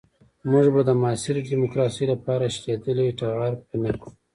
موږ 0.51 0.65
به 0.73 0.81
د 0.87 0.91
معاصرې 1.01 1.41
ديموکراسۍ 1.51 2.05
لپاره 2.13 2.51
شلېدلی 2.55 3.07
ټغر 3.19 3.51
پينه 3.67 3.91
کړو. 4.01 4.09